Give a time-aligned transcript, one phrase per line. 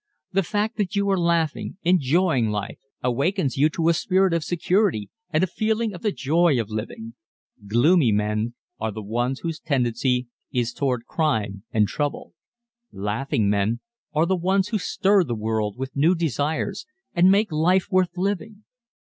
[0.33, 5.11] _The fact that you are laughing, enjoying life, awakens you to a spirit of security
[5.29, 7.13] and a feeling of the joy of living.
[7.67, 12.33] Gloomy men are the ones whose tendency is toward crime and trouble.
[12.91, 13.79] Laughing men
[14.11, 18.63] are the ones who stir the world with new desires and make life worth living.